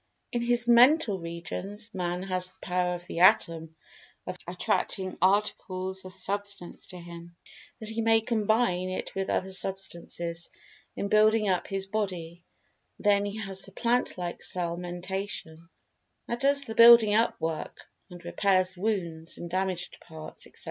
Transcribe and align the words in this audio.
In 0.31 0.41
his 0.41 0.67
Mental 0.67 1.19
regions, 1.19 1.93
man 1.93 2.23
has 2.23 2.47
the 2.49 2.57
power 2.59 2.95
of 2.95 3.05
the 3.05 3.19
Atom 3.19 3.75
of 4.25 4.35
attracting 4.47 5.15
particles 5.17 6.05
of 6.05 6.13
Substance 6.15 6.87
to 6.87 6.97
him, 6.97 7.35
that 7.79 7.89
he 7.89 8.01
may 8.01 8.19
combine 8.21 8.89
it 8.89 9.13
with 9.13 9.29
other 9.29 9.51
Substances 9.51 10.49
in 10.95 11.07
building 11.07 11.47
up 11.49 11.67
his 11.67 11.85
body—then 11.85 13.25
he 13.27 13.37
has 13.43 13.61
the 13.61 13.73
plant 13.73 14.17
like 14.17 14.41
cell 14.41 14.75
mentation, 14.75 15.69
that 16.27 16.39
does 16.39 16.63
the 16.65 16.73
building 16.73 17.13
up 17.13 17.39
work, 17.39 17.85
and 18.09 18.25
repairs 18.25 18.75
wounds, 18.75 19.37
and 19.37 19.51
damaged[Pg 19.51 19.99
208] 19.99 19.99
parts, 20.01 20.47
etc. 20.47 20.59